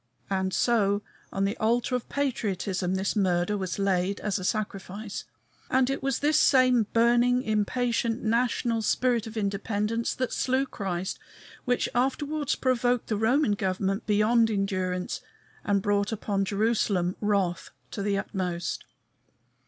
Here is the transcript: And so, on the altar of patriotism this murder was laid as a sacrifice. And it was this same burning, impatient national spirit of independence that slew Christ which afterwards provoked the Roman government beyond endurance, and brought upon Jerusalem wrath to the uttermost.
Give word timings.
And 0.31 0.51
so, 0.51 1.03
on 1.31 1.45
the 1.45 1.55
altar 1.57 1.93
of 1.93 2.09
patriotism 2.09 2.95
this 2.95 3.15
murder 3.15 3.55
was 3.55 3.77
laid 3.77 4.19
as 4.21 4.39
a 4.39 4.43
sacrifice. 4.43 5.25
And 5.69 5.91
it 5.91 6.01
was 6.01 6.17
this 6.17 6.39
same 6.39 6.87
burning, 6.91 7.43
impatient 7.43 8.23
national 8.23 8.81
spirit 8.81 9.27
of 9.27 9.37
independence 9.37 10.15
that 10.15 10.33
slew 10.33 10.65
Christ 10.65 11.19
which 11.65 11.87
afterwards 11.93 12.55
provoked 12.55 13.09
the 13.09 13.15
Roman 13.15 13.51
government 13.51 14.07
beyond 14.07 14.49
endurance, 14.49 15.21
and 15.63 15.83
brought 15.83 16.11
upon 16.11 16.45
Jerusalem 16.45 17.15
wrath 17.21 17.69
to 17.91 18.01
the 18.01 18.17
uttermost. 18.17 18.85